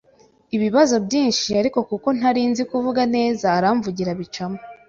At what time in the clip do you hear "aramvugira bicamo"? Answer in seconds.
3.57-4.59